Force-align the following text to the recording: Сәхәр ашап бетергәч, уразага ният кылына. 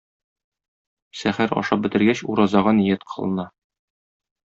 Сәхәр 1.19 1.53
ашап 1.63 1.85
бетергәч, 1.85 2.25
уразага 2.33 2.77
ният 2.83 3.09
кылына. 3.13 3.51